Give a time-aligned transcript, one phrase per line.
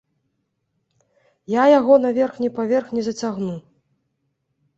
[1.55, 3.55] Я яго на верхні паверх не зацягну.